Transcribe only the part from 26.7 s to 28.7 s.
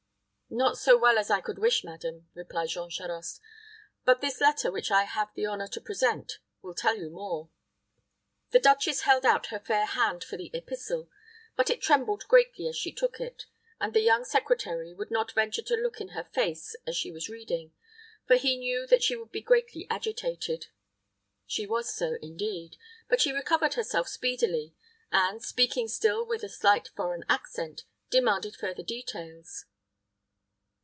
foreign accent, demanded